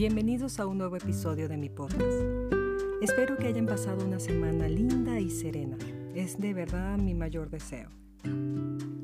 Bienvenidos 0.00 0.58
a 0.58 0.66
un 0.66 0.78
nuevo 0.78 0.96
episodio 0.96 1.46
de 1.46 1.58
mi 1.58 1.68
podcast. 1.68 2.22
Espero 3.02 3.36
que 3.36 3.48
hayan 3.48 3.66
pasado 3.66 4.02
una 4.02 4.18
semana 4.18 4.66
linda 4.66 5.20
y 5.20 5.28
serena. 5.28 5.76
Es 6.14 6.40
de 6.40 6.54
verdad 6.54 6.96
mi 6.96 7.12
mayor 7.12 7.50
deseo. 7.50 7.90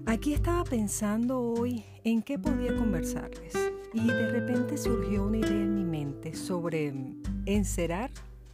Aquí 0.06 0.32
estaba 0.32 0.64
pensando 0.64 1.38
hoy 1.38 1.84
en 2.02 2.22
qué 2.22 2.38
podía 2.38 2.74
conversarles 2.74 3.52
y 3.92 4.06
de 4.06 4.30
repente 4.30 4.78
surgió 4.78 5.26
una 5.26 5.36
idea 5.36 5.50
en 5.50 5.74
mi 5.74 5.84
mente 5.84 6.34
sobre 6.34 6.94
encerar 7.44 8.10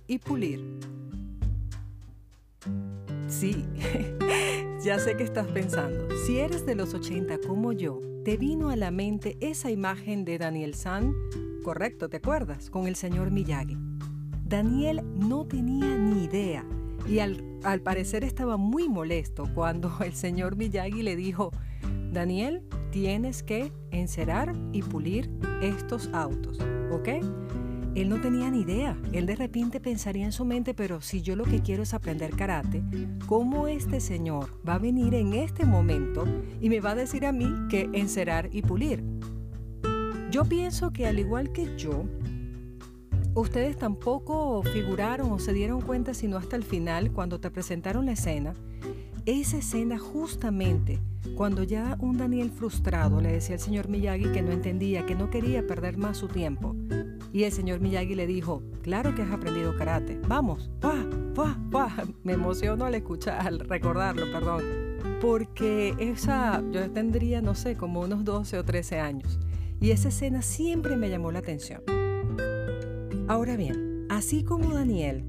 y 0.09 0.19
pulir. 0.19 0.81
Sí, 3.29 3.65
ya 4.85 4.99
sé 4.99 5.17
que 5.17 5.23
estás 5.23 5.47
pensando. 5.47 6.09
Si 6.27 6.41
eres 6.41 6.67
de 6.67 6.75
los 6.75 6.93
80 6.93 7.39
como 7.47 7.73
yo, 7.73 8.01
te 8.25 8.37
vino 8.37 8.69
a 8.71 8.75
la 8.75 8.91
mente 8.91 9.37
esa 9.41 9.71
imagen 9.71 10.25
de 10.25 10.39
Daniel 10.39 10.75
San 10.75 11.15
Correcto, 11.63 12.09
¿te 12.09 12.17
acuerdas? 12.17 12.71
Con 12.71 12.89
el 12.89 12.97
señor 12.97 13.31
Miyagi. 13.31 13.77
Daniel 14.45 15.03
no 15.15 15.47
tenía 15.47 15.97
ni 15.97 16.25
idea 16.25 16.67
y 17.09 17.21
al, 17.21 17.43
al, 17.63 17.81
parecer 17.81 18.25
estaba 18.25 18.57
muy 18.57 18.89
molesto 18.89 19.49
cuando 19.55 19.93
el 20.05 20.13
señor 20.13 20.57
Miyagi 20.57 21.03
le 21.03 21.15
dijo, 21.15 21.53
Daniel, 22.11 22.63
tienes 22.91 23.43
que 23.43 23.73
encerar 23.93 24.55
y 24.73 24.83
pulir 24.83 25.31
estos 25.63 26.11
autos, 26.13 26.59
¿ok? 26.91 27.09
Él 27.95 28.09
no 28.09 28.21
tenía 28.21 28.51
ni 28.51 28.63
idea. 28.63 28.99
Él 29.13 29.27
de 29.27 29.37
repente 29.37 29.79
pensaría 29.79 30.25
en 30.25 30.33
su 30.33 30.45
mente, 30.45 30.75
pero 30.75 31.01
si 31.01 31.23
yo 31.23 31.37
lo 31.37 31.45
que 31.45 31.61
quiero 31.61 31.83
es 31.83 31.95
aprender 31.95 32.35
karate, 32.35 32.83
¿cómo 33.27 33.69
este 33.69 34.01
señor 34.01 34.49
va 34.67 34.75
a 34.75 34.79
venir 34.79 35.15
en 35.15 35.35
este 35.35 35.65
momento 35.65 36.25
y 36.61 36.69
me 36.71 36.81
va 36.81 36.91
a 36.91 36.95
decir 36.95 37.27
a 37.27 37.33
mí 37.33 37.51
que 37.69 37.89
encerar 37.93 38.49
y 38.51 38.63
pulir? 38.63 39.05
Yo 40.33 40.47
pienso 40.47 40.95
que 40.95 41.07
al 41.07 41.19
igual 41.19 41.53
que 41.53 41.77
yo, 41.77 42.07
ustedes 43.35 43.77
tampoco 43.77 44.63
figuraron 44.63 45.31
o 45.31 45.39
se 45.39 45.53
dieron 45.53 45.83
cuenta 45.83 46.15
sino 46.15 46.39
hasta 46.39 46.57
el 46.57 46.65
final 46.65 47.13
cuando 47.13 47.39
te 47.39 47.51
presentaron 47.51 48.07
la 48.07 48.13
escena. 48.13 48.55
Esa 49.27 49.59
escena 49.59 49.99
justamente 49.99 51.01
cuando 51.37 51.65
ya 51.65 51.99
un 52.01 52.17
Daniel 52.17 52.51
frustrado 52.51 53.21
le 53.21 53.31
decía 53.31 53.57
al 53.57 53.61
señor 53.61 53.91
Miyagi 53.91 54.33
que 54.33 54.41
no 54.41 54.53
entendía, 54.53 55.05
que 55.05 55.15
no 55.15 55.29
quería 55.29 55.67
perder 55.67 55.99
más 55.99 56.17
su 56.17 56.29
tiempo. 56.29 56.75
Y 57.31 57.45
el 57.45 57.53
señor 57.53 57.81
Miyagi 57.81 58.15
le 58.15 58.27
dijo, 58.27 58.63
claro 58.81 59.15
que 59.15 59.21
has 59.21 59.33
aprendido 59.33 59.77
karate, 59.77 60.19
vamos, 60.27 60.71
va, 60.83 60.95
va, 61.39 61.59
va. 61.71 61.95
Me 62.25 62.33
emociono 62.33 62.87
al 62.87 62.95
escuchar, 62.95 63.47
al 63.47 63.61
recordarlo, 63.61 64.25
perdón. 64.33 64.63
Porque 65.21 65.95
esa, 65.99 66.63
yo 66.73 66.91
tendría, 66.91 67.43
no 67.43 67.55
sé, 67.55 67.77
como 67.77 68.01
unos 68.01 68.25
12 68.25 68.59
o 68.59 68.65
13 68.65 68.99
años. 68.99 69.39
Y 69.83 69.91
esa 69.91 70.09
escena 70.09 70.43
siempre 70.43 70.97
me 70.97 71.11
llamó 71.11 71.33
la 71.33 71.41
atención. 71.41 71.83
Ahora 73.27 73.57
bien, 73.57 74.07
así 74.11 74.45
como 74.45 74.73
Daniel, 74.73 75.25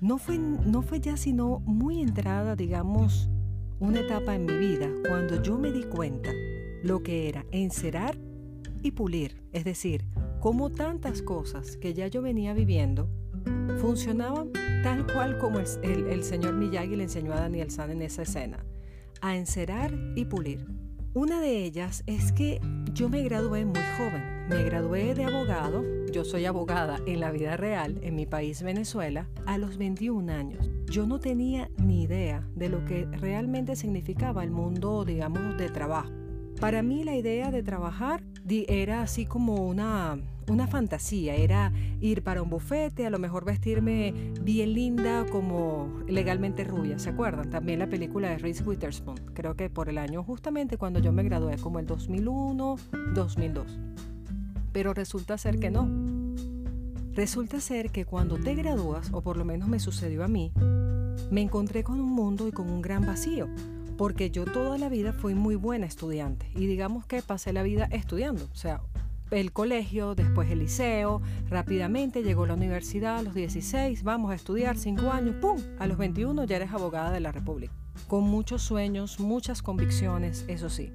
no 0.00 0.16
fue, 0.16 0.38
no 0.38 0.80
fue 0.80 1.00
ya 1.00 1.18
sino 1.18 1.60
muy 1.60 2.00
entrada, 2.00 2.56
digamos, 2.56 3.28
una 3.78 4.00
etapa 4.00 4.34
en 4.34 4.46
mi 4.46 4.56
vida 4.56 4.88
cuando 5.06 5.42
yo 5.42 5.58
me 5.58 5.70
di 5.70 5.82
cuenta 5.82 6.30
lo 6.82 7.02
que 7.02 7.28
era 7.28 7.44
encerar 7.52 8.16
y 8.82 8.92
pulir, 8.92 9.42
es 9.52 9.64
decir, 9.64 10.06
cómo 10.40 10.70
tantas 10.70 11.20
cosas 11.20 11.76
que 11.76 11.92
ya 11.92 12.06
yo 12.06 12.22
venía 12.22 12.54
viviendo 12.54 13.10
funcionaban 13.78 14.50
tal 14.82 15.06
cual 15.12 15.36
como 15.36 15.58
el, 15.58 16.24
señor 16.24 16.54
Miyagi 16.54 16.96
le 16.96 17.02
enseñó 17.02 17.34
a 17.34 17.40
Daniel 17.40 17.70
San 17.70 17.90
en 17.90 18.00
esa 18.00 18.22
escena, 18.22 18.64
a 19.20 19.36
encerar 19.36 19.92
y 20.14 20.24
pulir. 20.24 20.85
Una 21.16 21.40
de 21.40 21.64
ellas 21.64 22.04
es 22.06 22.30
que 22.30 22.60
yo 22.92 23.08
me 23.08 23.22
gradué 23.22 23.64
muy 23.64 23.80
joven. 23.96 24.22
Me 24.50 24.62
gradué 24.64 25.14
de 25.14 25.24
abogado, 25.24 25.82
yo 26.12 26.26
soy 26.26 26.44
abogada 26.44 26.98
en 27.06 27.20
la 27.20 27.30
vida 27.30 27.56
real, 27.56 27.98
en 28.02 28.16
mi 28.16 28.26
país 28.26 28.62
Venezuela, 28.62 29.26
a 29.46 29.56
los 29.56 29.78
21 29.78 30.30
años. 30.30 30.70
Yo 30.90 31.06
no 31.06 31.18
tenía 31.18 31.70
ni 31.78 32.02
idea 32.02 32.46
de 32.54 32.68
lo 32.68 32.84
que 32.84 33.06
realmente 33.06 33.76
significaba 33.76 34.44
el 34.44 34.50
mundo, 34.50 35.06
digamos, 35.06 35.56
de 35.56 35.70
trabajo. 35.70 36.12
Para 36.60 36.82
mí 36.82 37.02
la 37.02 37.16
idea 37.16 37.50
de 37.50 37.62
trabajar 37.62 38.22
era 38.46 39.00
así 39.00 39.24
como 39.24 39.66
una 39.66 40.18
una 40.48 40.66
fantasía, 40.66 41.34
era 41.34 41.72
ir 42.00 42.22
para 42.22 42.42
un 42.42 42.50
bufete, 42.50 43.06
a 43.06 43.10
lo 43.10 43.18
mejor 43.18 43.44
vestirme 43.44 44.32
bien 44.40 44.74
linda 44.74 45.26
como 45.30 46.02
legalmente 46.06 46.64
rubia, 46.64 46.98
¿se 46.98 47.10
acuerdan? 47.10 47.50
También 47.50 47.78
la 47.78 47.88
película 47.88 48.30
de 48.30 48.38
Reese 48.38 48.62
Witherspoon, 48.62 49.16
creo 49.34 49.54
que 49.54 49.70
por 49.70 49.88
el 49.88 49.98
año 49.98 50.22
justamente 50.22 50.76
cuando 50.76 51.00
yo 51.00 51.12
me 51.12 51.22
gradué, 51.22 51.56
como 51.58 51.78
el 51.78 51.86
2001, 51.86 52.76
2002. 53.14 53.78
Pero 54.72 54.94
resulta 54.94 55.38
ser 55.38 55.58
que 55.58 55.70
no. 55.70 55.88
Resulta 57.14 57.60
ser 57.60 57.90
que 57.90 58.04
cuando 58.04 58.36
te 58.36 58.54
gradúas, 58.54 59.10
o 59.12 59.22
por 59.22 59.38
lo 59.38 59.44
menos 59.44 59.68
me 59.68 59.80
sucedió 59.80 60.22
a 60.22 60.28
mí, 60.28 60.52
me 61.30 61.40
encontré 61.40 61.82
con 61.82 61.98
un 61.98 62.12
mundo 62.12 62.46
y 62.46 62.52
con 62.52 62.68
un 62.68 62.82
gran 62.82 63.06
vacío 63.06 63.48
porque 63.96 64.30
yo 64.30 64.44
toda 64.44 64.78
la 64.78 64.88
vida 64.88 65.12
fui 65.12 65.34
muy 65.34 65.56
buena 65.56 65.86
estudiante 65.86 66.50
y 66.54 66.66
digamos 66.66 67.06
que 67.06 67.22
pasé 67.22 67.52
la 67.52 67.62
vida 67.62 67.88
estudiando, 67.90 68.44
o 68.52 68.54
sea, 68.54 68.80
el 69.30 69.52
colegio, 69.52 70.14
después 70.14 70.50
el 70.50 70.60
liceo, 70.60 71.20
rápidamente 71.48 72.22
llegó 72.22 72.46
la 72.46 72.54
universidad 72.54 73.18
a 73.18 73.22
los 73.22 73.34
16, 73.34 74.02
vamos 74.02 74.30
a 74.30 74.34
estudiar 74.34 74.78
5 74.78 75.10
años, 75.10 75.36
¡pum! 75.40 75.60
A 75.78 75.86
los 75.86 75.98
21 75.98 76.44
ya 76.44 76.56
eres 76.56 76.72
abogada 76.72 77.10
de 77.10 77.20
la 77.20 77.32
República. 77.32 77.72
Con 78.06 78.24
muchos 78.24 78.62
sueños, 78.62 79.18
muchas 79.18 79.62
convicciones, 79.62 80.44
eso 80.48 80.70
sí. 80.70 80.92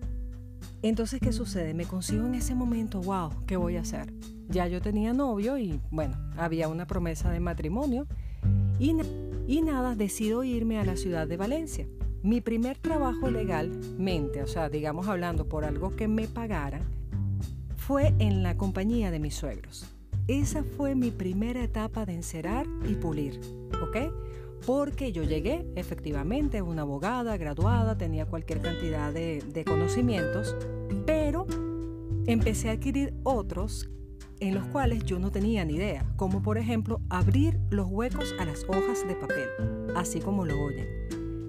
Entonces, 0.81 1.19
¿qué 1.19 1.31
sucede? 1.31 1.73
Me 1.73 1.85
consigo 1.85 2.25
en 2.25 2.35
ese 2.35 2.55
momento, 2.55 3.01
wow, 3.01 3.29
¿qué 3.45 3.57
voy 3.57 3.77
a 3.77 3.81
hacer? 3.81 4.13
Ya 4.47 4.67
yo 4.67 4.81
tenía 4.81 5.13
novio 5.13 5.57
y 5.57 5.79
bueno, 5.91 6.17
había 6.37 6.67
una 6.67 6.87
promesa 6.87 7.31
de 7.31 7.39
matrimonio 7.39 8.07
y, 8.79 8.95
y 9.47 9.61
nada, 9.61 9.95
decido 9.95 10.43
irme 10.43 10.79
a 10.79 10.85
la 10.85 10.95
ciudad 10.95 11.27
de 11.27 11.37
Valencia. 11.37 11.87
Mi 12.23 12.41
primer 12.41 12.77
trabajo 12.77 13.29
legalmente, 13.29 14.41
o 14.41 14.47
sea, 14.47 14.69
digamos 14.69 15.07
hablando 15.07 15.47
por 15.47 15.65
algo 15.65 15.95
que 15.95 16.07
me 16.07 16.27
pagaran, 16.27 17.00
fue 17.81 18.13
en 18.19 18.43
la 18.43 18.57
compañía 18.57 19.09
de 19.09 19.19
mis 19.19 19.33
suegros. 19.33 19.87
Esa 20.27 20.63
fue 20.63 20.93
mi 20.93 21.09
primera 21.09 21.63
etapa 21.63 22.05
de 22.05 22.13
encerar 22.13 22.67
y 22.87 22.93
pulir, 22.93 23.41
¿ok? 23.81 23.97
Porque 24.67 25.11
yo 25.11 25.23
llegué, 25.23 25.65
efectivamente, 25.75 26.61
una 26.61 26.83
abogada 26.83 27.35
graduada, 27.37 27.97
tenía 27.97 28.27
cualquier 28.27 28.61
cantidad 28.61 29.11
de, 29.11 29.63
conocimientos, 29.65 30.55
pero 31.07 31.47
empecé 32.27 32.69
a 32.69 32.73
adquirir 32.73 33.15
otros 33.23 33.89
en 34.39 34.53
los 34.53 34.67
cuales 34.67 35.03
yo 35.03 35.17
no 35.17 35.31
tenía 35.31 35.65
ni 35.65 35.73
idea, 35.73 36.05
como 36.17 36.43
por 36.43 36.59
ejemplo 36.59 37.01
abrir 37.09 37.59
los 37.71 37.87
huecos 37.87 38.35
a 38.39 38.45
las 38.45 38.63
hojas 38.65 39.07
de 39.07 39.15
papel, 39.15 39.47
así 39.95 40.19
como 40.19 40.45
lo 40.45 40.53
oyen. 40.63 40.87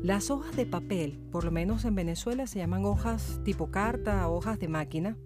Las 0.02 0.30
hojas 0.30 0.56
de 0.56 0.64
papel, 0.64 1.20
por 1.30 1.44
lo 1.44 1.50
menos 1.50 1.84
en 1.84 1.94
Venezuela, 1.94 2.46
se 2.46 2.58
llaman 2.58 2.86
hojas 2.86 3.40
tipo 3.44 3.70
carta, 3.70 4.28
hojas 4.28 4.58
de 4.58 4.68
máquina, 4.68 5.16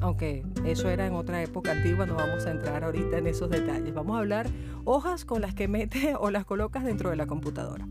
aunque 0.00 0.44
eso 0.64 0.88
era 0.88 1.06
en 1.06 1.14
otra 1.14 1.42
época 1.42 1.72
antigua, 1.72 2.06
no 2.06 2.14
vamos 2.14 2.46
a 2.46 2.50
entrar 2.50 2.84
ahorita 2.84 3.18
en 3.18 3.26
esos 3.26 3.50
detalles. 3.50 3.94
Vamos 3.94 4.16
a 4.16 4.20
hablar 4.20 4.46
hojas 4.84 5.24
con 5.24 5.40
las 5.40 5.54
que 5.54 5.68
metes 5.68 6.14
o 6.20 6.30
las 6.30 6.44
colocas 6.44 6.84
dentro 6.84 7.10
de 7.10 7.16
la 7.16 7.26
computadora. 7.26 7.88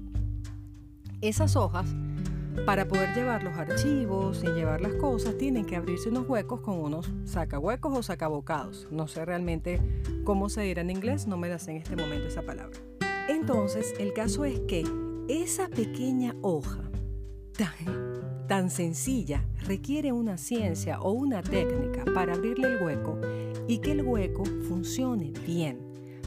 Esas 1.21 1.55
hojas, 1.55 1.87
para 2.65 2.87
poder 2.87 3.13
llevar 3.15 3.43
los 3.43 3.57
archivos 3.57 4.43
y 4.43 4.47
llevar 4.47 4.81
las 4.81 4.93
cosas, 4.93 5.37
tienen 5.37 5.65
que 5.65 5.75
abrirse 5.75 6.09
unos 6.09 6.29
huecos 6.29 6.61
con 6.61 6.79
unos 6.79 7.11
sacahuecos 7.25 7.97
o 7.97 8.03
sacabocados. 8.03 8.87
No 8.91 9.07
sé 9.07 9.25
realmente 9.25 9.81
cómo 10.23 10.49
se 10.49 10.61
dirá 10.61 10.81
en 10.81 10.91
inglés, 10.91 11.27
no 11.27 11.37
me 11.37 11.49
das 11.49 11.67
en 11.67 11.77
este 11.77 11.95
momento 11.95 12.27
esa 12.27 12.43
palabra. 12.43 12.77
Entonces, 13.27 13.95
el 13.97 14.13
caso 14.13 14.45
es 14.45 14.59
que 14.61 14.83
esa 15.27 15.67
pequeña 15.67 16.35
hoja 16.43 16.79
tan 18.47 18.69
sencilla 18.69 19.43
requiere 19.65 20.11
una 20.11 20.37
ciencia 20.37 20.99
o 20.99 21.11
una 21.11 21.41
técnica 21.41 22.05
para 22.13 22.33
abrirle 22.33 22.67
el 22.67 22.83
hueco 22.83 23.19
y 23.67 23.79
que 23.79 23.91
el 23.91 24.03
hueco 24.03 24.43
funcione 24.67 25.31
bien 25.45 25.85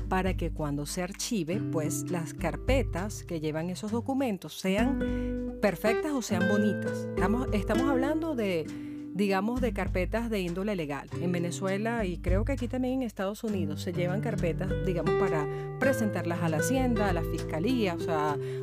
para 0.09 0.35
que 0.37 0.51
cuando 0.51 0.87
se 0.87 1.03
archive, 1.03 1.61
pues 1.71 2.11
las 2.11 2.35
carpetas 2.35 3.25
que 3.25 3.41
llevan 3.41 3.71
esos 3.71 3.93
documentos 3.93 4.59
sean 4.59 5.59
perfectas 5.61 6.13
o 6.13 6.23
sean 6.23 6.49
bonitas. 6.49 7.07
Estamos, 7.53 7.91
hablando 7.91 8.35
de, 8.35 8.67
digamos, 9.15 9.61
de 9.61 9.73
carpetas 9.73 10.31
de 10.31 10.41
índole 10.41 10.77
legal. 10.77 11.09
En 11.21 11.31
Venezuela 11.31 12.05
y 12.07 12.19
creo 12.19 12.45
que 12.45 12.53
aquí 12.53 12.69
también 12.69 12.95
en 12.95 13.03
Estados 13.03 13.45
Unidos 13.45 13.83
se 13.83 13.93
llevan 13.93 14.21
carpetas, 14.23 14.73
digamos, 14.87 15.15
para 15.17 15.47
presentarlas 15.79 16.43
a 16.43 16.49
la 16.49 16.59
hacienda, 16.59 17.11
a 17.11 17.13
la 17.13 17.23
fiscalía, 17.23 17.97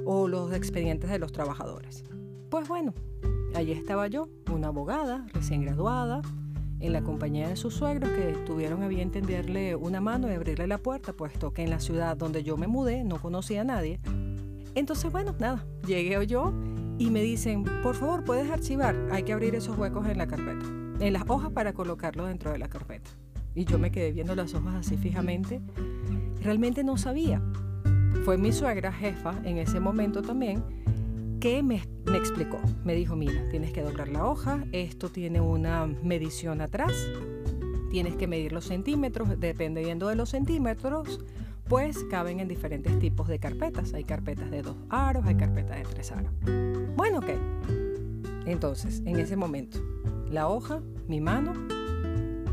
o 0.06 0.28
los 0.28 0.52
expedientes 0.52 1.10
de 1.12 1.20
los 1.20 1.32
trabajadores. 1.32 2.04
Pues 2.56 2.70
bueno, 2.70 2.94
Allí 3.54 3.74
estaba 3.74 4.08
yo, 4.08 4.30
una 4.50 4.68
abogada 4.68 5.28
recién 5.34 5.66
graduada, 5.66 6.22
en 6.80 6.94
la 6.94 7.04
compañía 7.04 7.50
de 7.50 7.58
sus 7.58 7.74
suegros 7.74 8.10
que 8.12 8.32
tuvieron 8.46 8.82
a 8.82 8.88
bien 8.88 9.12
tenderle 9.12 9.76
una 9.76 10.00
mano 10.00 10.30
y 10.32 10.36
abrirle 10.36 10.66
la 10.66 10.78
puerta, 10.78 11.12
puesto 11.12 11.52
que 11.52 11.64
en 11.64 11.70
la 11.70 11.82
ciudad 11.82 12.16
donde 12.16 12.44
yo 12.44 12.56
me 12.56 12.68
mudé 12.68 13.04
no 13.04 13.22
conocía 13.22 13.60
a 13.60 13.64
nadie. 13.66 14.00
Entonces, 14.74 15.12
bueno, 15.12 15.36
nada, 15.38 15.66
llegué 15.86 16.26
yo 16.28 16.54
y 16.98 17.10
me 17.10 17.22
dicen, 17.22 17.66
por 17.84 17.96
favor, 17.96 18.24
puedes 18.24 18.50
archivar, 18.50 18.96
hay 19.12 19.24
que 19.24 19.34
abrir 19.34 19.54
esos 19.54 19.78
huecos 19.78 20.08
en 20.08 20.18
la 20.18 20.26
carpeta, 20.26 20.66
en 21.02 21.12
las 21.12 21.24
hojas 21.28 21.52
para 21.52 21.74
colocarlo 21.74 22.26
dentro 22.26 22.54
de 22.54 22.58
la 22.58 22.70
carpeta. 22.70 23.10
Y 23.54 23.66
yo 23.66 23.78
me 23.80 23.92
quedé 23.92 24.14
viendo 24.14 24.34
las 24.34 24.54
hojas 24.54 24.76
así 24.76 24.96
fijamente. 24.96 25.60
Realmente 26.42 26.86
no 26.86 26.96
sabía. 26.96 27.42
Fue 28.24 28.38
mi 28.38 28.54
suegra 28.54 28.94
jefa 28.94 29.36
en 29.44 29.58
ese 29.58 29.82
momento 29.82 30.22
también 30.22 30.64
que 31.40 31.64
me, 31.64 31.84
me, 32.06 32.18
explicó. 32.18 32.60
Me 32.84 32.96
dijo, 32.96 33.16
mira, 33.16 33.48
tienes 33.50 33.72
que 33.72 33.82
doblar 33.82 34.10
la 34.10 34.26
hoja, 34.26 34.64
esto 34.72 35.10
tiene 35.10 35.42
una 35.42 35.86
medición 35.86 36.62
atrás, 36.62 36.94
tienes 37.90 38.16
que 38.16 38.28
medir 38.28 38.52
los 38.52 38.66
centímetros, 38.66 39.40
dependiendo 39.40 40.08
de 40.08 40.16
los 40.16 40.30
centímetros, 40.30 41.20
pues 41.68 42.04
caben 42.10 42.40
en 42.40 42.48
diferentes 42.48 42.98
tipos 43.00 43.28
de 43.28 43.40
carpetas. 43.40 43.94
Hay 43.94 44.04
carpetas 44.04 44.52
de 44.52 44.62
dos 44.62 44.76
aros, 44.90 45.26
hay 45.26 45.36
carpetas 45.36 45.78
de 45.78 45.84
tres 45.84 46.12
aros. 46.12 46.32
Bueno, 46.96 47.20
ok. 47.20 47.30
Entonces, 48.46 49.02
en 49.06 49.20
ese 49.20 49.36
momento, 49.36 49.80
la 50.30 50.48
hoja, 50.48 50.82
mi 51.08 51.20
mano, 51.22 51.54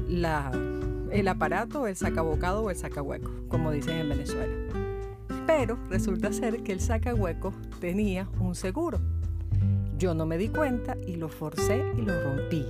la, 0.08 0.50
el 1.10 1.28
aparato, 1.28 1.86
el 1.86 1.96
sacabocado 1.96 2.62
o 2.62 2.70
el 2.70 2.76
sacahueco, 2.76 3.30
como 3.48 3.70
dicen 3.70 3.98
en 3.98 4.08
Venezuela. 4.08 4.52
Pero 5.54 5.78
resulta 5.90 6.32
ser 6.32 6.62
que 6.62 6.72
el 6.72 6.80
sacahueco 6.80 7.52
tenía 7.78 8.26
un 8.40 8.54
seguro. 8.54 9.00
Yo 9.98 10.14
no 10.14 10.24
me 10.24 10.38
di 10.38 10.48
cuenta 10.48 10.96
y 11.06 11.16
lo 11.16 11.28
forcé 11.28 11.84
y 11.94 12.00
lo 12.00 12.20
rompí. 12.22 12.64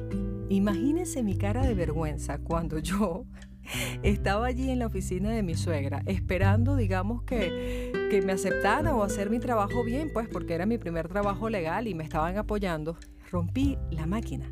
Imagínense 0.49 1.23
mi 1.23 1.39
cara 1.39 1.65
de 1.65 1.75
vergüenza 1.75 2.39
cuando 2.39 2.81
yo 2.81 3.25
estaba 4.03 4.47
allí 4.47 4.69
en 4.69 4.81
la 4.81 4.87
oficina 4.87 5.31
de 5.31 5.45
mi 5.45 5.55
suegra, 5.55 6.03
esperando, 6.07 6.75
digamos, 6.75 7.23
que, 7.23 7.93
que 8.11 8.21
me 8.21 8.33
aceptaran 8.33 8.93
o 8.95 9.05
hacer 9.05 9.31
mi 9.31 9.39
trabajo 9.39 9.85
bien, 9.85 10.11
pues 10.13 10.27
porque 10.29 10.55
era 10.55 10.67
mi 10.67 10.77
primer 10.77 11.07
trabajo 11.07 11.49
legal 11.49 11.87
y 11.87 11.95
me 11.95 12.03
estaban 12.03 12.37
apoyando. 12.37 12.97
Rompí 13.31 13.79
la 13.93 14.07
máquina. 14.07 14.51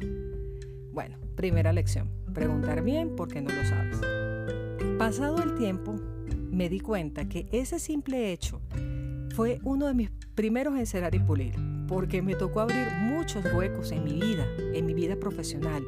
Bueno, 0.92 1.18
primera 1.34 1.72
lección, 1.72 2.08
preguntar 2.32 2.82
bien 2.82 3.16
porque 3.16 3.40
no 3.40 3.50
lo 3.52 3.64
sabes. 3.64 4.00
Pasado 4.98 5.42
el 5.42 5.56
tiempo, 5.56 5.96
me 6.50 6.68
di 6.68 6.80
cuenta 6.80 7.28
que 7.28 7.48
ese 7.52 7.78
simple 7.78 8.32
hecho 8.32 8.60
fue 9.34 9.60
uno 9.62 9.86
de 9.86 9.94
mis 9.94 10.10
primeros 10.34 10.76
en 10.76 10.86
cerrar 10.86 11.14
y 11.14 11.20
pulir, 11.20 11.54
porque 11.86 12.22
me 12.22 12.34
tocó 12.34 12.60
abrir 12.60 12.88
muchos 13.00 13.44
huecos 13.54 13.92
en 13.92 14.04
mi 14.04 14.14
vida, 14.14 14.46
en 14.74 14.86
mi 14.86 14.94
vida 14.94 15.16
profesional 15.16 15.84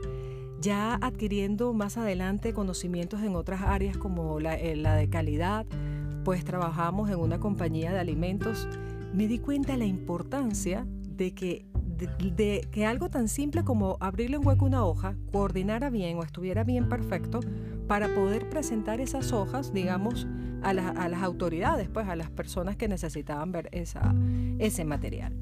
ya 0.62 0.94
adquiriendo 0.94 1.75
más 1.75 1.99
adelante 1.99 2.55
conocimientos 2.55 3.20
en 3.23 3.35
otras 3.35 3.62
áreas 3.62 3.97
como 3.97 4.38
la, 4.38 4.56
eh, 4.56 4.76
de 4.76 5.11
calidad, 5.11 5.67
pues 6.25 6.44
trabajamos 6.44 7.11
en 7.11 7.19
una 7.19 7.41
compañía 7.41 7.93
de 7.93 7.99
alimentos, 7.99 8.69
me 9.12 9.26
di 9.26 9.38
cuenta 9.38 9.73
de 9.73 9.79
la 9.79 9.87
importancia 9.87 10.87
de 10.87 11.35
que, 11.35 11.67
de, 11.75 12.67
que 12.70 12.87
algo 12.87 13.11
tan 13.11 13.29
simple 13.29 13.65
como 13.65 13.97
abrirle 14.00 14.38
un 14.38 14.47
hueco 14.47 14.65
a 14.65 14.69
una 14.69 14.85
hoja 14.85 15.17
coordinara 15.32 15.91
bien 15.91 16.17
o 16.19 16.23
estuviera 16.23 16.62
bien 16.62 16.88
perfecto 16.88 17.41
para 17.93 18.09
poder 18.09 18.49
presentar 18.49 19.03
esas 19.03 19.35
hojas, 19.35 19.75
digamos, 19.75 20.27
a, 20.62 20.73
las 20.73 21.23
autoridades, 21.23 21.91
pues 21.91 22.09
a 22.09 22.17
las 22.17 22.31
personas 22.31 22.75
que 22.75 22.89
necesitaban 22.89 23.53
ver 23.53 23.69
ese 23.71 24.85
material. 24.87 25.35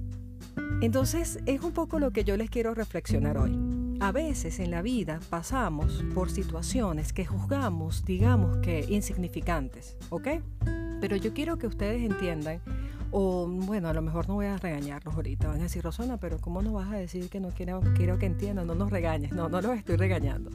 Entonces 0.82 1.38
es 1.46 1.62
un 1.62 1.70
poco 1.70 2.00
lo 2.00 2.10
que 2.10 2.24
yo 2.24 2.36
les 2.36 2.50
quiero 2.50 2.74
reflexionar 2.74 3.38
hoy. 3.38 3.56
A 4.00 4.10
veces 4.10 4.58
en 4.58 4.72
la 4.72 4.82
vida 4.82 5.20
pasamos 5.30 6.04
por 6.12 6.28
situaciones 6.28 7.12
que 7.12 7.24
juzgamos, 7.24 8.04
digamos 8.04 8.56
que 8.56 8.84
insignificantes, 8.88 9.96
¿ok? 10.08 10.26
Pero 11.00 11.14
yo 11.14 11.32
quiero 11.32 11.56
que 11.56 11.68
ustedes 11.68 12.02
entiendan, 12.02 12.58
o 13.12 13.46
bueno, 13.46 13.86
a 13.86 13.94
lo 13.94 14.02
mejor 14.02 14.26
no 14.26 14.34
voy 14.34 14.46
a 14.46 14.56
regañarlos 14.56 15.14
ahorita, 15.14 15.46
van 15.46 15.60
a 15.60 15.62
decir, 15.62 15.84
Rosana, 15.84 16.16
pero 16.16 16.40
¿cómo 16.40 16.62
no 16.62 16.72
vas 16.72 16.90
a 16.90 16.96
decir 16.96 17.28
que 17.28 17.38
no 17.38 17.50
quiero, 17.50 17.80
quiero 17.94 18.18
que 18.18 18.26
entiendan? 18.26 18.66
No 18.66 18.74
nos 18.74 18.90
regañes, 18.90 19.30
no, 19.30 19.48
no 19.48 19.60
los 19.60 19.78
estoy 19.78 19.94
regañando. 19.94 20.50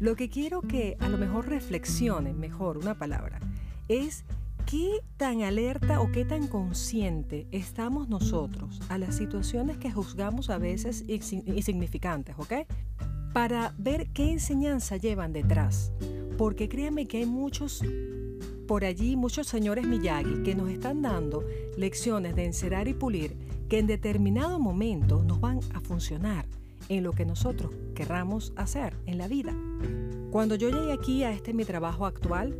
Lo 0.00 0.16
que 0.16 0.30
quiero 0.30 0.62
que 0.62 0.96
a 0.98 1.08
lo 1.08 1.18
mejor 1.18 1.48
reflexionen, 1.48 2.40
mejor 2.40 2.78
una 2.78 2.98
palabra, 2.98 3.38
es 3.88 4.24
¿Qué 4.66 5.00
tan 5.16 5.42
alerta 5.42 6.00
o 6.00 6.12
qué 6.12 6.24
tan 6.24 6.46
consciente 6.46 7.48
estamos 7.50 8.08
nosotros 8.08 8.80
a 8.88 8.98
las 8.98 9.16
situaciones 9.16 9.78
que 9.78 9.90
juzgamos 9.90 10.48
a 10.48 10.58
veces 10.58 11.04
insignificantes, 11.08 12.36
¿ok? 12.38 12.52
Para 13.32 13.74
ver 13.78 14.10
qué 14.10 14.30
enseñanza 14.30 14.96
llevan 14.96 15.32
detrás. 15.32 15.92
Porque 16.38 16.68
créanme 16.68 17.06
que 17.06 17.18
hay 17.18 17.26
muchos 17.26 17.82
por 18.68 18.84
allí, 18.84 19.16
muchos 19.16 19.48
señores 19.48 19.88
Miyagi 19.88 20.44
que 20.44 20.54
nos 20.54 20.70
están 20.70 21.02
dando 21.02 21.42
lecciones 21.76 22.36
de 22.36 22.44
encerar 22.44 22.86
y 22.86 22.94
pulir 22.94 23.36
que 23.68 23.80
en 23.80 23.88
determinado 23.88 24.60
momento 24.60 25.24
nos 25.24 25.40
van 25.40 25.58
a 25.74 25.80
funcionar 25.80 26.46
en 26.90 27.04
lo 27.04 27.12
que 27.12 27.24
nosotros 27.24 27.72
querramos 27.94 28.52
hacer 28.56 28.94
en 29.06 29.16
la 29.16 29.28
vida. 29.28 29.54
Cuando 30.30 30.56
yo 30.56 30.68
llegué 30.68 30.92
aquí 30.92 31.24
a 31.24 31.32
este 31.32 31.54
mi 31.54 31.64
trabajo 31.64 32.04
actual, 32.04 32.58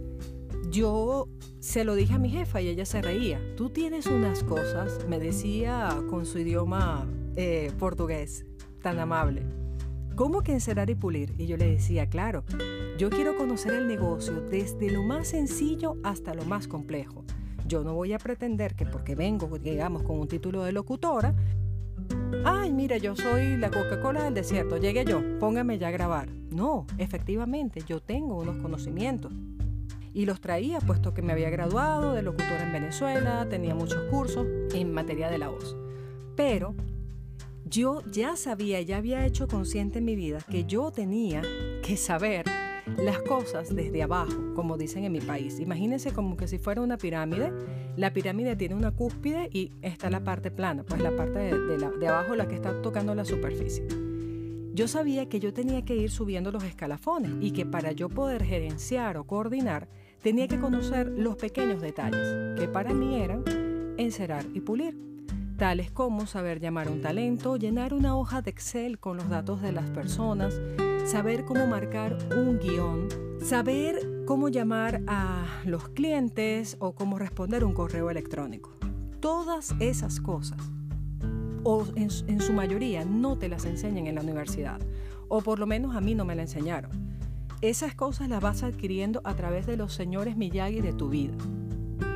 yo 0.70 1.28
se 1.58 1.84
lo 1.84 1.94
dije 1.94 2.14
a 2.14 2.18
mi 2.18 2.30
jefa 2.30 2.62
y 2.62 2.68
ella 2.68 2.86
se 2.86 3.02
reía. 3.02 3.40
Tú 3.56 3.70
tienes 3.70 4.06
unas 4.06 4.42
cosas, 4.44 5.06
me 5.08 5.18
decía 5.18 6.02
con 6.08 6.26
su 6.26 6.38
idioma 6.38 7.06
eh, 7.36 7.72
portugués, 7.78 8.46
tan 8.82 8.98
amable. 9.00 9.42
¿Cómo 10.14 10.42
que 10.42 10.52
encerar 10.52 10.90
y 10.90 10.94
pulir? 10.94 11.34
Y 11.38 11.46
yo 11.46 11.56
le 11.56 11.70
decía, 11.70 12.08
claro, 12.08 12.44
yo 12.98 13.10
quiero 13.10 13.36
conocer 13.36 13.74
el 13.74 13.88
negocio 13.88 14.40
desde 14.40 14.90
lo 14.90 15.02
más 15.02 15.28
sencillo 15.28 15.96
hasta 16.04 16.34
lo 16.34 16.44
más 16.44 16.68
complejo. 16.68 17.24
Yo 17.66 17.82
no 17.82 17.94
voy 17.94 18.12
a 18.12 18.18
pretender 18.18 18.74
que 18.74 18.84
porque 18.84 19.14
vengo, 19.14 19.58
digamos, 19.58 20.02
con 20.02 20.20
un 20.20 20.28
título 20.28 20.64
de 20.64 20.72
locutora, 20.72 21.34
ay, 22.44 22.72
mira, 22.72 22.96
yo 22.96 23.16
soy 23.16 23.56
la 23.56 23.70
Coca-Cola 23.70 24.24
del 24.24 24.34
desierto, 24.34 24.76
llegué 24.76 25.04
yo, 25.04 25.20
póngame 25.38 25.78
ya 25.78 25.88
a 25.88 25.92
grabar. 25.92 26.28
No, 26.50 26.86
efectivamente, 26.98 27.82
yo 27.86 28.00
tengo 28.00 28.36
unos 28.36 28.56
conocimientos 28.58 29.32
y 30.12 30.26
los 30.26 30.40
traía 30.40 30.80
puesto 30.80 31.14
que 31.14 31.22
me 31.22 31.32
había 31.32 31.50
graduado 31.50 32.14
de 32.14 32.22
locutora 32.22 32.62
en 32.64 32.72
Venezuela, 32.72 33.46
tenía 33.48 33.74
muchos 33.74 34.02
cursos 34.10 34.46
en 34.74 34.92
materia 34.92 35.30
de 35.30 35.38
la 35.38 35.48
voz. 35.48 35.76
Pero 36.36 36.74
yo 37.64 38.02
ya 38.10 38.36
sabía, 38.36 38.80
ya 38.80 38.96
había 38.96 39.24
hecho 39.26 39.46
consciente 39.46 39.98
en 39.98 40.04
mi 40.04 40.16
vida 40.16 40.40
que 40.50 40.64
yo 40.64 40.90
tenía 40.90 41.42
que 41.82 41.96
saber 41.96 42.46
las 42.98 43.18
cosas 43.20 43.74
desde 43.74 44.02
abajo, 44.02 44.54
como 44.54 44.76
dicen 44.76 45.04
en 45.04 45.12
mi 45.12 45.20
país. 45.20 45.60
Imagínense 45.60 46.12
como 46.12 46.36
que 46.36 46.48
si 46.48 46.58
fuera 46.58 46.80
una 46.80 46.96
pirámide, 46.96 47.52
la 47.96 48.12
pirámide 48.12 48.56
tiene 48.56 48.74
una 48.74 48.90
cúspide 48.90 49.48
y 49.52 49.72
está 49.82 50.10
la 50.10 50.22
parte 50.24 50.50
plana, 50.50 50.84
pues 50.84 51.00
la 51.00 51.14
parte 51.16 51.38
de, 51.38 52.08
abajo 52.08 52.34
la 52.34 52.48
que 52.48 52.54
está 52.54 52.80
tocando 52.82 53.14
la 53.14 53.24
superficie. 53.24 53.86
Yo 54.72 54.88
sabía 54.88 55.28
que 55.28 55.40
yo 55.40 55.52
tenía 55.52 55.84
que 55.84 55.96
ir 55.96 56.10
subiendo 56.10 56.52
los 56.52 56.64
escalafones 56.64 57.32
y 57.40 57.50
que 57.50 57.66
para 57.66 57.92
yo 57.92 58.08
poder 58.08 58.44
gerenciar 58.44 59.16
o 59.16 59.24
coordinar 59.24 59.88
tenía 60.22 60.48
que 60.48 60.60
conocer 60.60 61.08
los 61.08 61.36
pequeños 61.36 61.80
detalles, 61.80 62.58
que 62.58 62.68
para 62.68 62.94
mí 62.94 63.20
eran 63.20 63.44
encerar 63.98 64.46
y 64.54 64.60
pulir, 64.60 64.96
tales 65.56 65.90
como 65.90 66.26
saber 66.26 66.60
llamar 66.60 66.88
un 66.88 67.02
talento, 67.02 67.56
llenar 67.56 67.92
una 67.92 68.16
hoja 68.16 68.40
de 68.42 68.50
Excel 68.50 68.98
con 68.98 69.16
los 69.16 69.28
datos 69.28 69.60
de 69.60 69.72
las 69.72 69.90
personas, 69.90 70.58
saber 71.10 71.44
cómo 71.44 71.66
marcar 71.66 72.16
un 72.36 72.60
guion, 72.60 73.08
saber 73.42 74.22
cómo 74.26 74.48
llamar 74.48 75.02
a 75.08 75.44
los 75.64 75.88
clientes 75.88 76.76
o 76.78 76.94
cómo 76.94 77.18
responder 77.18 77.64
un 77.64 77.72
correo 77.72 78.10
electrónico. 78.10 78.70
Todas 79.18 79.74
esas 79.80 80.20
cosas, 80.20 80.60
o 81.64 81.84
en, 81.96 82.10
su 82.10 82.52
mayoría, 82.52 83.04
no 83.04 83.36
te 83.36 83.48
las 83.48 83.64
enseñan 83.64 84.06
en 84.06 84.14
la 84.14 84.20
universidad, 84.20 84.80
o 85.26 85.40
por 85.40 85.58
lo 85.58 85.66
menos 85.66 85.96
a 85.96 86.00
mí 86.00 86.14
no 86.14 86.24
me 86.24 86.36
la 86.36 86.42
enseñaron. 86.42 86.92
Esas 87.60 87.96
cosas 87.96 88.28
las 88.28 88.40
vas 88.40 88.62
adquiriendo 88.62 89.20
a 89.24 89.34
través 89.34 89.66
de 89.66 89.76
los 89.76 89.92
señores 89.92 90.36
Miyagi 90.36 90.80
de 90.80 90.92
tu 90.92 91.08
vida. 91.08 91.34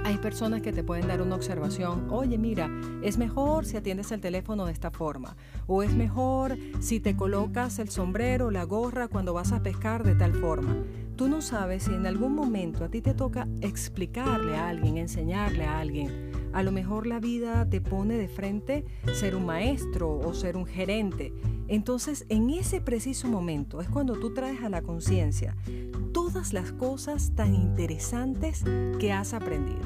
Hay 0.05 0.19
personas 0.19 0.61
que 0.61 0.73
te 0.73 0.85
pueden 0.85 1.09
dar 1.09 1.23
una 1.23 1.35
observación, 1.35 2.09
oye 2.11 2.37
mira, 2.37 2.71
es 3.03 3.17
mejor 3.17 3.65
si 3.65 3.79
atiendes 3.79 4.13
el 4.13 4.21
teléfono 4.21 4.67
de 4.67 4.73
esta 4.73 4.91
forma, 4.91 5.35
o 5.67 5.83
es 5.83 5.95
mejor 5.95 6.59
si 6.81 7.01
te 7.01 7.17
colocas 7.17 7.79
el 7.79 7.89
sombrero 7.89 8.47
o 8.47 8.51
la 8.51 8.65
gorra 8.65 9.09
cuando 9.09 9.33
vas 9.33 9.53
a 9.53 9.63
pescar 9.63 10.05
de 10.05 10.15
tal 10.15 10.35
forma. 10.35 10.77
Tú 11.17 11.29
no 11.29 11.41
sabes 11.41 11.85
si 11.85 11.95
en 11.95 12.07
algún 12.07 12.35
momento 12.35 12.85
a 12.85 12.91
ti 12.91 13.01
te 13.01 13.15
toca 13.15 13.49
explicarle 13.63 14.57
a 14.57 14.69
alguien, 14.69 14.99
enseñarle 14.99 15.65
a 15.65 15.81
alguien. 15.81 16.33
A 16.53 16.63
lo 16.63 16.71
mejor 16.71 17.07
la 17.07 17.19
vida 17.19 17.67
te 17.69 17.81
pone 17.81 18.19
de 18.19 18.29
frente 18.29 18.85
ser 19.15 19.35
un 19.35 19.47
maestro 19.47 20.19
o 20.19 20.35
ser 20.35 20.57
un 20.57 20.67
gerente 20.67 21.33
entonces, 21.69 22.27
en 22.29 22.51
ese 22.51 22.81
preciso 22.81 23.29
momento 23.29 23.81
es 23.81 23.89
cuando 23.89 24.15
tú 24.15 24.35
traes 24.35 24.63
a 24.63 24.69
la 24.69 24.83
conciencia 24.83 25.57
todas 26.35 26.53
las 26.53 26.73
cosas 26.73 27.31
tan 27.37 27.55
interesantes 27.55 28.65
que 28.99 29.13
has 29.13 29.35
aprendido 29.35 29.85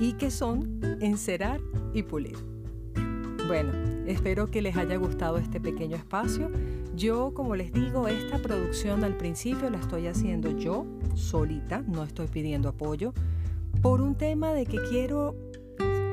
y 0.00 0.14
que 0.14 0.30
son 0.30 0.80
encerar 1.02 1.60
y 1.92 2.02
pulir. 2.04 2.38
Bueno, 3.46 3.70
espero 4.06 4.50
que 4.50 4.62
les 4.62 4.78
haya 4.78 4.96
gustado 4.96 5.36
este 5.36 5.60
pequeño 5.60 5.94
espacio. 5.94 6.50
Yo, 6.96 7.34
como 7.34 7.54
les 7.54 7.70
digo, 7.70 8.08
esta 8.08 8.38
producción 8.38 9.04
al 9.04 9.18
principio 9.18 9.68
la 9.68 9.78
estoy 9.78 10.06
haciendo 10.06 10.56
yo 10.56 10.86
solita, 11.16 11.82
no 11.86 12.02
estoy 12.02 12.28
pidiendo 12.28 12.70
apoyo, 12.70 13.12
por 13.82 14.00
un 14.00 14.14
tema 14.14 14.54
de 14.54 14.64
que 14.64 14.78
quiero 14.88 15.36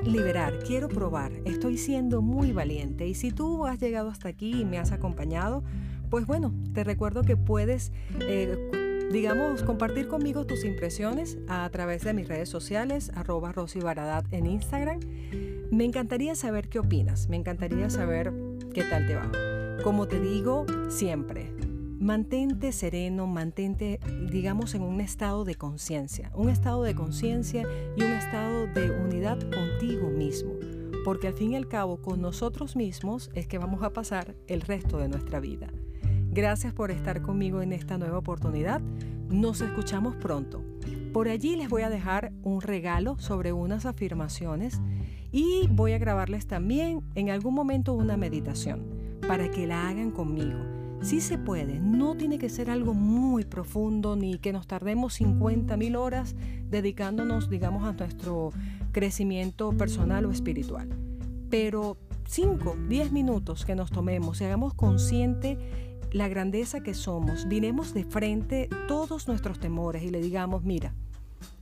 liberar, 0.03 0.59
quiero 0.67 0.89
probar, 0.89 1.31
estoy 1.45 1.77
siendo 1.77 2.21
muy 2.21 2.51
valiente 2.51 3.07
y 3.07 3.13
si 3.13 3.31
tú 3.31 3.65
has 3.65 3.79
llegado 3.79 4.09
hasta 4.09 4.27
aquí 4.27 4.63
y 4.63 4.65
me 4.65 4.79
has 4.79 4.91
acompañado, 4.91 5.63
pues 6.09 6.27
bueno, 6.27 6.53
te 6.73 6.83
recuerdo 6.83 7.21
que 7.23 7.37
puedes 7.37 7.93
eh, 8.19 8.80
digamos, 9.11 9.63
compartir 9.63 10.07
conmigo 10.07 10.45
tus 10.45 10.63
impresiones 10.63 11.37
a 11.47 11.69
través 11.69 12.03
de 12.03 12.13
mis 12.13 12.27
redes 12.27 12.49
sociales, 12.49 13.11
arroba 13.13 13.51
Rosy 13.51 13.79
en 14.31 14.45
Instagram. 14.45 14.99
Me 15.69 15.83
encantaría 15.83 16.35
saber 16.35 16.69
qué 16.69 16.79
opinas, 16.79 17.27
me 17.27 17.35
encantaría 17.35 17.89
saber 17.89 18.33
qué 18.73 18.83
tal 18.83 19.07
te 19.07 19.15
va. 19.15 19.31
Como 19.83 20.07
te 20.07 20.19
digo 20.19 20.65
siempre, 20.89 21.51
mantente 21.99 22.71
sereno, 22.71 23.27
mantente, 23.27 23.99
digamos, 24.29 24.75
en 24.75 24.83
un 24.83 25.01
estado 25.01 25.43
de 25.43 25.55
conciencia, 25.55 26.31
un 26.33 26.49
estado 26.49 26.83
de 26.83 26.95
conciencia 26.95 27.67
y 27.95 28.03
un 28.03 28.11
estado 28.11 28.67
de 28.67 28.91
unidad 28.91 29.39
contigo 29.39 30.09
mismo, 30.09 30.53
porque 31.03 31.27
al 31.27 31.33
fin 31.33 31.51
y 31.51 31.55
al 31.57 31.67
cabo 31.67 32.01
con 32.01 32.21
nosotros 32.21 32.75
mismos 32.75 33.29
es 33.33 33.47
que 33.47 33.57
vamos 33.57 33.83
a 33.83 33.91
pasar 33.91 34.35
el 34.47 34.61
resto 34.61 34.99
de 34.99 35.09
nuestra 35.09 35.39
vida. 35.39 35.67
Gracias 36.33 36.71
por 36.73 36.91
estar 36.91 37.21
conmigo 37.21 37.61
en 37.61 37.73
esta 37.73 37.97
nueva 37.97 38.17
oportunidad. 38.17 38.79
Nos 39.29 39.59
escuchamos 39.59 40.15
pronto. 40.15 40.63
Por 41.11 41.27
allí 41.27 41.57
les 41.57 41.67
voy 41.67 41.81
a 41.81 41.89
dejar 41.89 42.31
un 42.41 42.61
regalo 42.61 43.19
sobre 43.19 43.51
unas 43.51 43.85
afirmaciones 43.85 44.79
y 45.33 45.67
voy 45.69 45.91
a 45.91 45.97
grabarles 45.97 46.47
también 46.47 47.01
en 47.15 47.31
algún 47.31 47.53
momento 47.53 47.93
una 47.93 48.15
meditación 48.15 48.85
para 49.27 49.51
que 49.51 49.67
la 49.67 49.89
hagan 49.89 50.11
conmigo. 50.11 50.57
Si 51.01 51.19
se 51.19 51.37
puede, 51.37 51.81
no 51.81 52.15
tiene 52.15 52.39
que 52.39 52.47
ser 52.47 52.69
algo 52.69 52.93
muy 52.93 53.43
profundo 53.43 54.15
ni 54.15 54.37
que 54.37 54.53
nos 54.53 54.67
tardemos 54.67 55.15
50 55.15 55.75
mil 55.75 55.97
horas 55.97 56.37
dedicándonos, 56.69 57.49
digamos, 57.49 57.83
a 57.83 57.91
nuestro 57.91 58.51
crecimiento 58.93 59.73
personal 59.73 60.25
o 60.25 60.31
espiritual. 60.31 60.87
Pero 61.49 61.97
5, 62.27 62.77
10 62.87 63.11
minutos 63.11 63.65
que 63.65 63.75
nos 63.75 63.91
tomemos 63.91 64.39
y 64.39 64.45
hagamos 64.45 64.73
consciente 64.73 65.57
la 66.11 66.27
grandeza 66.27 66.81
que 66.81 66.93
somos, 66.93 67.47
vinemos 67.47 67.93
de 67.93 68.03
frente 68.03 68.69
todos 68.87 69.27
nuestros 69.27 69.59
temores 69.59 70.03
y 70.03 70.09
le 70.09 70.21
digamos, 70.21 70.63
mira, 70.63 70.93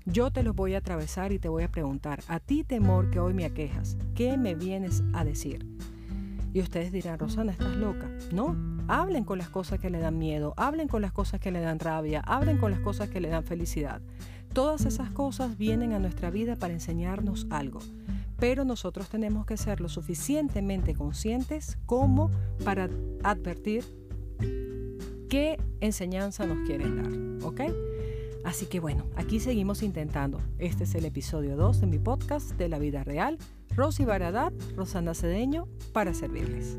yo 0.05 0.31
te 0.31 0.41
los 0.41 0.55
voy 0.55 0.73
a 0.73 0.79
atravesar 0.79 1.31
y 1.31 1.39
te 1.39 1.49
voy 1.49 1.63
a 1.63 1.71
preguntar, 1.71 2.23
a 2.27 2.39
ti 2.39 2.63
temor 2.63 3.11
que 3.11 3.19
hoy 3.19 3.33
me 3.33 3.45
aquejas, 3.45 3.95
¿qué 4.15 4.37
me 4.37 4.55
vienes 4.55 5.03
a 5.13 5.23
decir? 5.23 5.67
Y 6.51 6.61
ustedes 6.61 6.91
dirán, 6.91 7.19
Rosana, 7.19 7.51
estás 7.51 7.75
loca. 7.75 8.09
No, 8.33 8.55
hablen 8.87 9.23
con 9.23 9.37
las 9.37 9.49
cosas 9.49 9.79
que 9.79 9.91
le 9.91 9.99
dan 9.99 10.17
miedo, 10.17 10.55
hablen 10.57 10.87
con 10.87 11.03
las 11.03 11.11
cosas 11.11 11.39
que 11.39 11.51
le 11.51 11.59
dan 11.59 11.77
rabia, 11.77 12.21
hablen 12.25 12.57
con 12.57 12.71
las 12.71 12.79
cosas 12.79 13.09
que 13.09 13.21
le 13.21 13.29
dan 13.29 13.43
felicidad. 13.43 14.01
Todas 14.51 14.85
esas 14.85 15.11
cosas 15.11 15.59
vienen 15.59 15.93
a 15.93 15.99
nuestra 15.99 16.31
vida 16.31 16.55
para 16.55 16.73
enseñarnos 16.73 17.45
algo, 17.51 17.81
pero 18.39 18.65
nosotros 18.65 19.09
tenemos 19.09 19.45
que 19.45 19.57
ser 19.57 19.79
lo 19.79 19.89
suficientemente 19.89 20.95
conscientes 20.95 21.77
como 21.85 22.31
para 22.65 22.89
advertir 23.23 23.98
qué 25.29 25.57
enseñanza 25.79 26.45
nos 26.45 26.67
quieren 26.67 26.95
dar, 26.95 27.47
¿ok? 27.47 27.61
Así 28.43 28.65
que 28.65 28.79
bueno, 28.79 29.05
aquí 29.15 29.39
seguimos 29.39 29.83
intentando. 29.83 30.39
Este 30.57 30.85
es 30.85 30.95
el 30.95 31.05
episodio 31.05 31.55
2 31.55 31.81
de 31.81 31.87
mi 31.87 31.99
podcast 31.99 32.51
de 32.51 32.69
la 32.69 32.79
vida 32.79 33.03
real. 33.03 33.37
Rosy 33.75 34.05
Baradat, 34.05 34.53
Rosana 34.75 35.13
Cedeño, 35.13 35.67
para 35.93 36.13
servirles. 36.13 36.77